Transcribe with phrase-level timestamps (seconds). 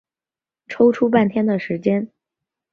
[0.67, 2.09] 抽出半天的时间